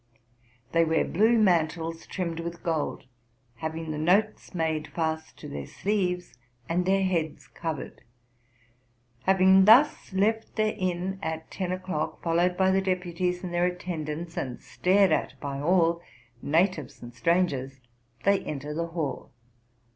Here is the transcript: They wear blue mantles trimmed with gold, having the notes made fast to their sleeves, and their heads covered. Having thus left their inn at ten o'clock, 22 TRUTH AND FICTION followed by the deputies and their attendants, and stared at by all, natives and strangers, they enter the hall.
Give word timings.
They 0.71 0.83
wear 0.83 1.05
blue 1.05 1.37
mantles 1.37 2.07
trimmed 2.07 2.39
with 2.39 2.63
gold, 2.63 3.03
having 3.57 3.91
the 3.91 3.99
notes 3.99 4.55
made 4.55 4.87
fast 4.87 5.37
to 5.37 5.47
their 5.47 5.67
sleeves, 5.67 6.33
and 6.67 6.87
their 6.87 7.03
heads 7.03 7.45
covered. 7.47 8.01
Having 9.25 9.65
thus 9.65 10.11
left 10.11 10.55
their 10.55 10.73
inn 10.75 11.19
at 11.21 11.51
ten 11.51 11.71
o'clock, 11.71 12.23
22 12.23 12.23
TRUTH 12.23 12.31
AND 12.31 12.39
FICTION 12.39 12.57
followed 12.57 12.57
by 12.57 12.71
the 12.71 12.81
deputies 12.81 13.43
and 13.43 13.53
their 13.53 13.65
attendants, 13.67 14.37
and 14.37 14.59
stared 14.59 15.11
at 15.11 15.39
by 15.39 15.59
all, 15.61 16.01
natives 16.41 17.03
and 17.03 17.13
strangers, 17.13 17.79
they 18.23 18.39
enter 18.39 18.73
the 18.73 18.87
hall. 18.87 19.29